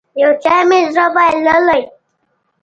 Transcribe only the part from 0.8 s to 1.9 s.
زړه بايللی.